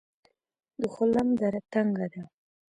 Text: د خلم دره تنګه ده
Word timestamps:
د 0.79 0.81
خلم 0.95 1.27
دره 1.39 1.61
تنګه 1.73 2.07
ده 2.13 2.21